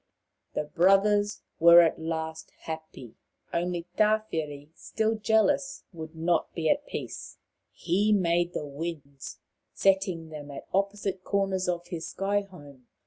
The 0.55 0.63
brothers 0.63 1.43
were 1.59 1.79
at 1.81 1.99
last 2.01 2.49
happy. 2.61 3.17
Only 3.53 3.85
Tawhiri, 3.99 4.69
still 4.73 5.13
jealous, 5.13 5.83
would 5.93 6.15
not 6.15 6.51
be 6.55 6.71
at 6.71 6.87
peace. 6.87 7.37
He 7.71 8.11
made 8.11 8.53
the 8.53 8.65
winds, 8.65 9.37
setting 9.75 10.29
them 10.29 10.49
at 10.49 10.65
opposite 10.73 11.23
corners 11.23 11.69
of 11.69 11.89
his 11.89 12.07
sky 12.07 12.41
home. 12.41 12.87